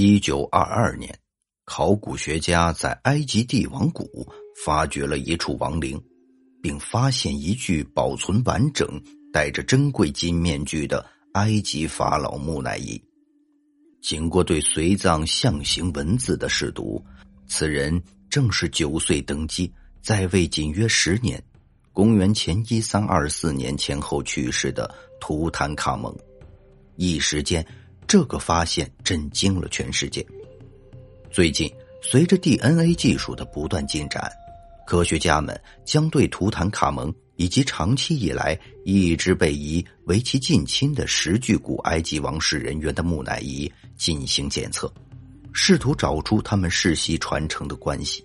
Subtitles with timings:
[0.00, 1.12] 一九二二年，
[1.64, 4.24] 考古学家在埃及帝王谷
[4.64, 6.00] 发掘了一处亡陵，
[6.62, 8.88] 并发现一具保存完整、
[9.32, 12.96] 戴着珍贵金面具的埃及法老木乃伊。
[14.00, 17.04] 经过对随葬象形文字的试读，
[17.48, 19.68] 此人正是九岁登基、
[20.00, 21.42] 在位仅约十年，
[21.92, 26.16] 公元前一三二四年前后去世的图坦卡蒙。
[26.94, 27.66] 一时间，
[28.08, 30.26] 这个发现震惊了全世界。
[31.30, 31.70] 最近，
[32.02, 34.32] 随着 DNA 技术的不断进展，
[34.86, 44.90] 科学家们将对图坦卡蒙以及长期以来一直被疑为其近亲的十具古埃及王室人员的木乃伊进行检测，
[45.52, 48.24] 试图找出他们世袭传承的关系。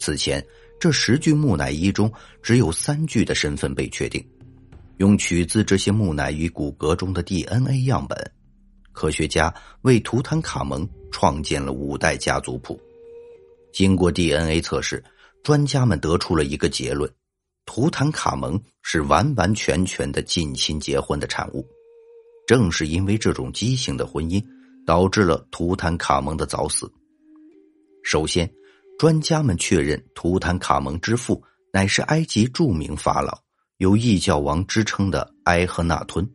[0.00, 0.44] 此前，
[0.80, 4.20] 这十具木乃伊中只有三具的身份被确定。
[4.96, 8.18] 用取自这些木乃伊骨骼中的 DNA 样本，
[8.98, 12.80] 科学家为图坦卡蒙创建了五代家族谱。
[13.72, 15.04] 经过 DNA 测试，
[15.44, 17.08] 专家们得出了一个结论：
[17.64, 21.64] 图坦卡蒙是完完全全的近亲结婚的产物。
[22.44, 24.44] 正是因为这种畸形的婚姻，
[24.84, 26.90] 导致了图坦卡蒙的早死。
[28.02, 28.52] 首先，
[28.98, 31.40] 专家们确认图坦卡蒙之父
[31.72, 33.38] 乃是埃及著名法老。
[33.76, 36.28] 有异教王之称的埃赫纳吞，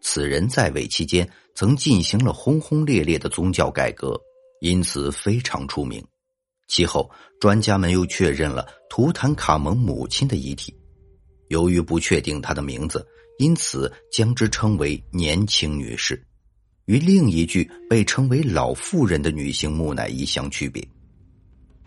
[0.00, 4.20] 此人在位期间曾进行了轰轰烈烈的宗教改革，
[4.60, 6.04] 因此非常出名。
[6.68, 10.74] 其后，专家们又确认了图坦卡蒙母亲的遗体，
[11.48, 13.06] 由于不确定她的名字，
[13.38, 16.22] 因此将之称为年轻女士，
[16.86, 20.86] 与另一具被称为老妇人的女性木乃伊相区别。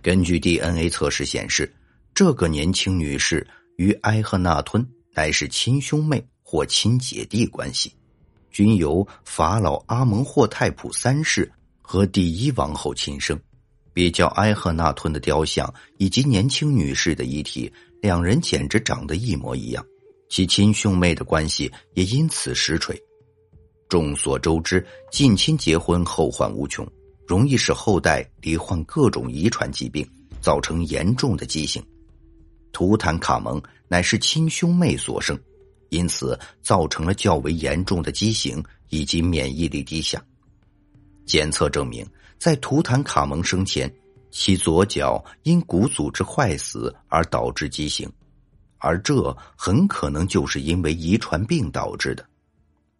[0.01, 1.73] 根据 DNA 测试显示，
[2.13, 3.45] 这个年轻女士。
[3.77, 7.91] 与埃赫纳吞乃是亲兄妹或亲姐弟关系，
[8.53, 11.51] 均由法老阿蒙霍泰普三世
[11.81, 13.37] 和第一王后亲生。
[13.91, 19.85] 比较埃赫纳吞的雕像以及年轻女士的遗体，两人简直长得一模一样，
[20.29, 22.99] 其亲兄妹的关系也因此实锤。
[23.87, 26.87] 众所周知，近亲结婚后患无穷，
[27.27, 30.03] 容易使后代罹患各种遗传疾病，
[30.41, 31.83] 造成严重的畸形。
[32.71, 35.39] 图坦卡蒙乃是亲兄妹所生，
[35.93, 40.21] 因此造成了较为严重的畸形以及免疫力低下。
[41.25, 42.05] 检测证明，
[42.39, 43.93] 在图坦卡蒙生前，
[44.31, 48.11] 其左脚因骨组织坏死而导致畸形，
[48.77, 52.25] 而这很可能就是因为遗传病导致的。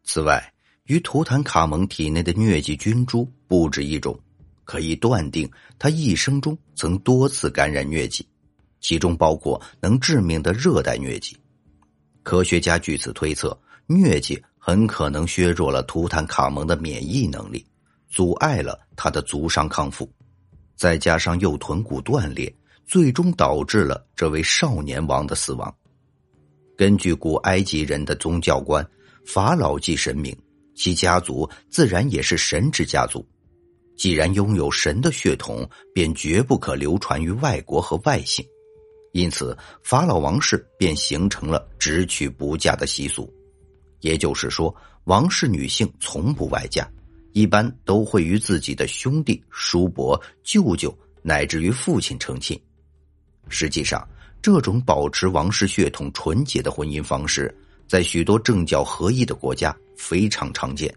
[0.04, 0.54] 此外，
[0.86, 4.18] 与图坦卡蒙体内的疟疾菌株不止一种，
[4.64, 5.50] 可以断定
[5.80, 8.26] 他一生中曾多次感染疟疾。
[8.80, 11.38] 其中包括能致命的热带疟疾，
[12.24, 13.58] 科学家据此推测，
[13.88, 17.66] 疟疾很可能削弱了图坦卡蒙的免疫能力，
[18.10, 20.10] 阻碍了他的足伤康复，
[20.76, 22.54] 再加上右臀骨断裂，
[22.88, 25.74] 最终导致了这位少年王的死亡。
[26.76, 28.86] 根据古埃及人的宗教观，
[29.26, 30.36] 法老即神明，
[30.76, 33.24] 其家族自然也是神之家族。
[33.96, 38.44] 既然拥有神的血统，便绝不可流传于外国和外姓。
[39.14, 43.32] 因此，法老王室便形成了只娶不嫁的习俗，
[44.02, 46.90] 也就是说，王室女性从不外嫁，
[47.32, 50.92] 一般都会与自己的兄弟、叔伯、舅舅
[51.22, 52.60] 乃至于父亲成亲。
[53.50, 54.04] 实际上，
[54.42, 57.56] 这种保持王室血统纯洁的婚姻方式，
[57.88, 60.92] 在许多政教合一的国家非常常见，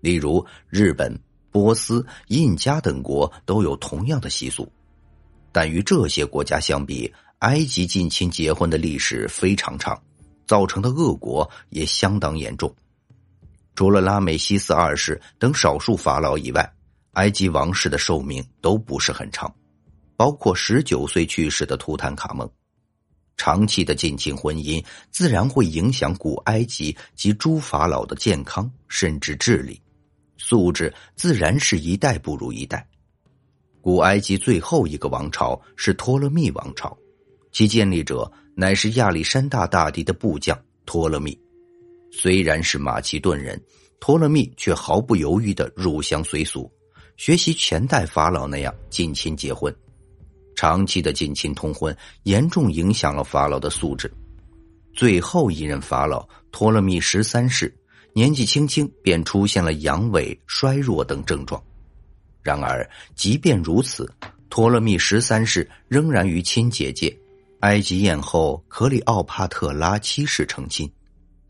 [0.00, 1.12] 例如日本、
[1.50, 4.70] 波斯、印加等国都有同样的习俗，
[5.50, 9.98] 但与这些国家相比，埃及近亲结婚的历史非常长，
[10.46, 12.74] 造成的恶果也相当严重。
[13.74, 16.70] 除了拉美西斯二世等少数法老以外，
[17.12, 19.50] 埃及王室的寿命都不是很长，
[20.18, 22.46] 包括十九岁去世的图坦卡蒙。
[23.38, 29.80] 长期的近亲婚姻自然会影响古埃及及诸法老的健康甚至智力，
[30.36, 32.86] 素质自然是一代不如一代。
[33.80, 36.94] 古埃及最后一个王朝是托勒密王朝。
[37.52, 41.38] 其建立者乃是亚历山大大帝的部将托勒密，
[42.10, 43.60] 虽然是马其顿人，
[44.00, 46.70] 托勒密却毫不犹豫的入乡随俗，
[47.16, 49.74] 学习前代法老那样近亲结婚。
[50.56, 54.12] 长期的近亲通婚严重影响了法老的素质。
[54.92, 57.74] 最后一任法老托勒密十三世
[58.12, 61.62] 年纪轻轻便出现了阳痿、衰弱等症状。
[62.42, 64.10] 然而，即便如此，
[64.50, 67.16] 托勒密十三世仍然与亲姐姐。
[67.60, 70.90] 埃及艳后克里奥帕特拉七世成亲，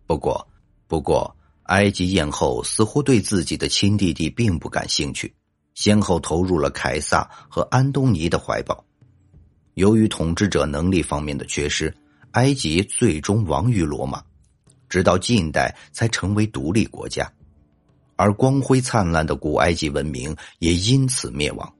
[0.07, 0.45] 不过，
[0.89, 5.33] 不过，埃及艳后似乎对自己的亲弟弟并不感兴趣，
[5.75, 8.85] 先后投入了凯撒和安东尼的怀抱。
[9.75, 11.95] 由于统治者能力方面的缺失，
[12.33, 14.21] 埃及最终亡于罗马，
[14.89, 17.31] 直到近代才成为独立国家。
[18.17, 21.73] 而光辉灿烂的古埃及文明也因此灭亡。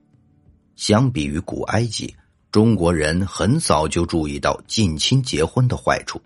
[0.77, 2.15] 相比于古埃及，
[2.51, 6.21] 中国人很早就注意到近亲结婚的坏处。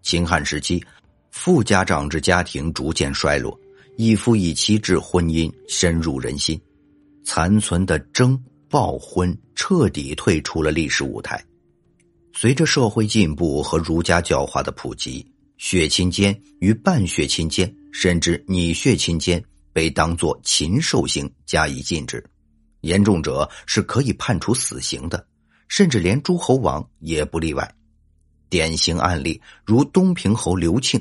[0.00, 0.82] 秦汉时期，
[1.30, 3.58] 富家长制家庭逐渐衰落，
[3.98, 6.58] 一夫一妻制婚姻深入人心，
[7.22, 11.44] 残存的征暴婚彻底退出了历史舞台。
[12.32, 15.26] 随着社会进步和儒家教化的普及，
[15.58, 19.44] 血亲奸与半血亲奸，甚至拟血亲奸，
[19.74, 22.24] 被当作禽兽性加以禁止，
[22.80, 25.26] 严重者是可以判处死刑的，
[25.68, 27.74] 甚至连诸侯王也不例外。
[28.50, 30.98] 典型案例如东平侯刘庆，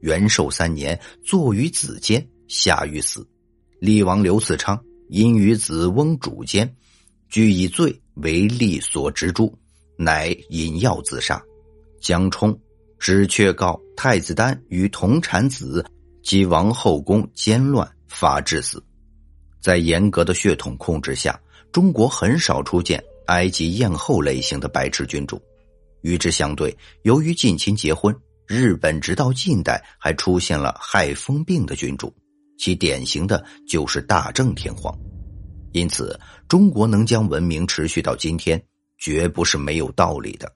[0.00, 3.22] 元寿三年坐于子监，下狱死；
[3.80, 4.78] 厉王刘嗣昌
[5.08, 6.76] 因与子翁主奸，
[7.28, 9.52] 俱以罪为吏所执诛。
[9.98, 11.42] 乃饮药自杀。
[12.02, 12.54] 江充
[12.98, 15.82] 只却告太子丹与同产子
[16.22, 18.84] 及王后宫奸乱，发致死。
[19.58, 21.40] 在严格的血统控制下，
[21.72, 25.40] 中国很少出现埃及艳后类型的白痴君主。
[26.02, 28.14] 与之相对，由于近亲结婚，
[28.46, 32.14] 日本直到近代还出现了害疯病的君主，
[32.58, 34.96] 其典型的就是大正天皇。
[35.72, 36.18] 因此，
[36.48, 38.62] 中国能将文明持续到今天。
[38.98, 40.50] 绝不是没有道理的。